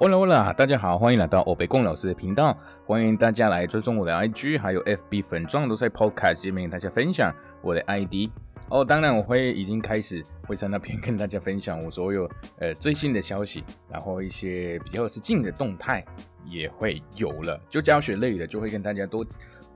[0.00, 2.56] Hola Hola，大家好，欢迎来到欧北贡老师的频道，
[2.86, 7.30] 欢迎大家来追踪我的 IG，还有 FB 粉状都在 Podcast 界面跟大家分享
[7.60, 8.30] 我的 ID
[8.70, 8.82] 哦。
[8.82, 12.26] 当然，我会已经开始会在那边跟大家分享我所有
[12.60, 16.02] 呃最新的消息，然后一些比较是近的动态
[16.46, 17.60] 也会有了。
[17.68, 19.22] 就教学类的，就会跟大家多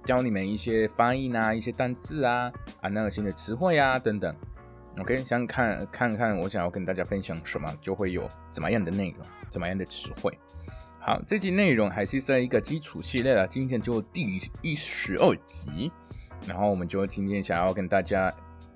[0.06, 2.50] 教你们一些发音啊，一些单词啊，
[2.80, 4.34] 啊那个新的词汇啊等等。
[5.00, 10.38] OK，想看看看我想要跟大家分享什么，就会有怎么样的内容，怎么样的词汇。
[11.00, 15.90] 好，这集内容还是在一个基础系列了，今天就第一十二集，
[16.46, 18.32] 然后我们就今天想要跟大家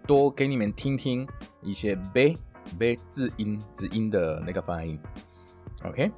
[0.06, 1.26] 多给你们听听
[1.62, 2.36] 一些 b
[2.78, 4.98] b 字音字音的那个发音。
[5.84, 6.10] OK，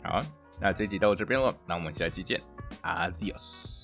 [0.03, 0.23] 好，
[0.61, 2.41] 那这集到这边了，那我们下期见
[2.83, 3.78] ，Adios。